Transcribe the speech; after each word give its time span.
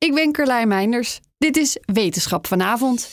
Ik 0.00 0.14
ben 0.14 0.32
Carlijn 0.32 0.68
Meinders. 0.68 1.20
Dit 1.38 1.56
is 1.56 1.76
Wetenschap 1.84 2.46
vanavond. 2.46 3.10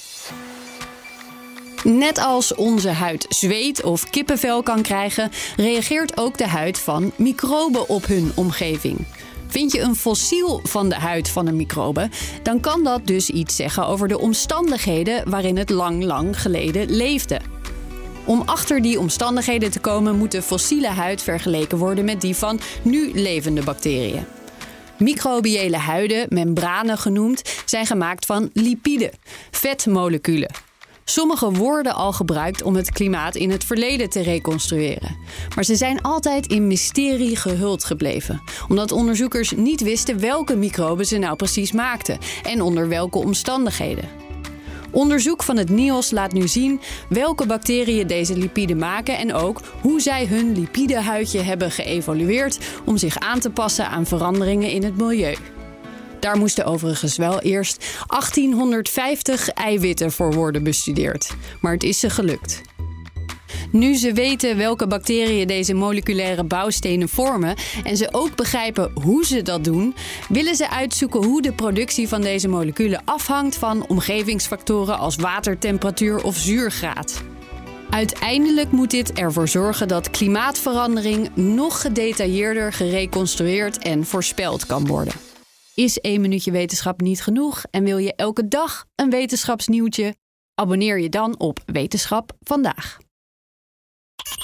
Net 1.83 2.17
als 2.17 2.55
onze 2.55 2.89
huid 2.89 3.25
zweet 3.29 3.83
of 3.83 4.09
kippenvel 4.09 4.63
kan 4.63 4.81
krijgen, 4.81 5.31
reageert 5.57 6.17
ook 6.17 6.37
de 6.37 6.47
huid 6.47 6.79
van 6.79 7.11
microben 7.15 7.89
op 7.89 8.05
hun 8.05 8.31
omgeving. 8.35 9.07
Vind 9.47 9.71
je 9.71 9.81
een 9.81 9.95
fossiel 9.95 10.59
van 10.63 10.89
de 10.89 10.95
huid 10.95 11.29
van 11.29 11.47
een 11.47 11.55
microbe, 11.55 12.09
dan 12.43 12.59
kan 12.59 12.83
dat 12.83 13.07
dus 13.07 13.29
iets 13.29 13.55
zeggen 13.55 13.87
over 13.87 14.07
de 14.07 14.19
omstandigheden 14.19 15.29
waarin 15.29 15.57
het 15.57 15.69
lang, 15.69 16.03
lang 16.03 16.41
geleden 16.41 16.89
leefde. 16.95 17.39
Om 18.25 18.41
achter 18.45 18.81
die 18.81 18.99
omstandigheden 18.99 19.71
te 19.71 19.79
komen, 19.79 20.17
moet 20.17 20.31
de 20.31 20.41
fossiele 20.41 20.87
huid 20.87 21.21
vergeleken 21.21 21.77
worden 21.77 22.05
met 22.05 22.21
die 22.21 22.35
van 22.35 22.59
nu 22.81 23.11
levende 23.13 23.63
bacteriën. 23.63 24.36
Microbiële 24.97 25.77
huiden, 25.77 26.25
membranen 26.29 26.97
genoemd, 26.97 27.41
zijn 27.65 27.85
gemaakt 27.85 28.25
van 28.25 28.49
lipiden, 28.53 29.11
vetmoleculen. 29.51 30.51
Sommige 31.03 31.51
worden 31.51 31.93
al 31.93 32.13
gebruikt 32.13 32.61
om 32.61 32.75
het 32.75 32.91
klimaat 32.91 33.35
in 33.35 33.49
het 33.49 33.63
verleden 33.63 34.09
te 34.09 34.21
reconstrueren. 34.21 35.17
Maar 35.55 35.63
ze 35.63 35.75
zijn 35.75 36.01
altijd 36.01 36.47
in 36.47 36.67
mysterie 36.67 37.35
gehuld 37.35 37.83
gebleven, 37.83 38.41
omdat 38.67 38.91
onderzoekers 38.91 39.51
niet 39.51 39.81
wisten 39.81 40.19
welke 40.19 40.55
microben 40.55 41.05
ze 41.05 41.17
nou 41.17 41.35
precies 41.35 41.71
maakten 41.71 42.17
en 42.43 42.61
onder 42.61 42.87
welke 42.87 43.17
omstandigheden. 43.17 44.26
Onderzoek 44.91 45.43
van 45.43 45.57
het 45.57 45.69
NIOS 45.69 46.11
laat 46.11 46.33
nu 46.33 46.47
zien 46.47 46.81
welke 47.09 47.45
bacteriën 47.45 48.07
deze 48.07 48.37
lipiden 48.37 48.77
maken 48.77 49.17
en 49.17 49.33
ook 49.33 49.61
hoe 49.81 50.01
zij 50.01 50.25
hun 50.25 50.59
lipidehuidje 50.59 51.41
hebben 51.41 51.71
geëvolueerd 51.71 52.59
om 52.85 52.97
zich 52.97 53.17
aan 53.19 53.39
te 53.39 53.49
passen 53.49 53.87
aan 53.87 54.05
veranderingen 54.05 54.71
in 54.71 54.83
het 54.83 54.97
milieu. 54.97 55.35
Daar 56.19 56.37
moesten 56.37 56.65
overigens 56.65 57.17
wel 57.17 57.39
eerst 57.39 57.77
1850 58.07 59.49
eiwitten 59.49 60.11
voor 60.11 60.33
worden 60.33 60.63
bestudeerd, 60.63 61.35
maar 61.61 61.73
het 61.73 61.83
is 61.83 61.99
ze 61.99 62.09
gelukt. 62.09 62.61
Nu 63.71 63.95
ze 63.95 64.13
weten 64.13 64.57
welke 64.57 64.87
bacteriën 64.87 65.47
deze 65.47 65.73
moleculaire 65.73 66.43
bouwstenen 66.43 67.09
vormen 67.09 67.55
en 67.83 67.97
ze 67.97 68.09
ook 68.11 68.35
begrijpen 68.35 68.91
hoe 69.03 69.25
ze 69.25 69.41
dat 69.41 69.63
doen, 69.63 69.95
willen 70.29 70.55
ze 70.55 70.69
uitzoeken 70.69 71.23
hoe 71.23 71.41
de 71.41 71.53
productie 71.53 72.07
van 72.07 72.21
deze 72.21 72.47
moleculen 72.47 73.01
afhangt 73.05 73.55
van 73.55 73.87
omgevingsfactoren 73.87 74.97
als 74.97 75.15
watertemperatuur 75.15 76.23
of 76.23 76.37
zuurgraad. 76.37 77.23
Uiteindelijk 77.89 78.71
moet 78.71 78.91
dit 78.91 79.13
ervoor 79.13 79.47
zorgen 79.47 79.87
dat 79.87 80.09
klimaatverandering 80.09 81.35
nog 81.35 81.81
gedetailleerder 81.81 82.73
gereconstrueerd 82.73 83.77
en 83.77 84.05
voorspeld 84.05 84.65
kan 84.65 84.87
worden. 84.87 85.13
Is 85.75 85.99
één 85.99 86.21
minuutje 86.21 86.51
wetenschap 86.51 87.01
niet 87.01 87.23
genoeg 87.23 87.63
en 87.71 87.83
wil 87.83 87.97
je 87.97 88.15
elke 88.15 88.47
dag 88.47 88.85
een 88.95 89.09
wetenschapsnieuwtje? 89.09 90.15
Abonneer 90.55 90.99
je 90.99 91.09
dan 91.09 91.39
op 91.39 91.59
Wetenschap 91.65 92.31
vandaag. 92.39 92.97